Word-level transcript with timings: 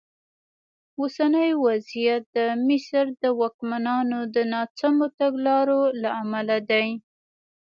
اوسنی 0.99 1.49
وضعیت 1.65 2.23
د 2.35 2.37
مصر 2.67 3.05
د 3.23 3.23
واکمنانو 3.41 4.19
د 4.35 4.37
ناسمو 4.53 5.07
تګلارو 5.19 5.81
له 6.01 6.09
امله 6.21 6.57
دی. 6.69 6.87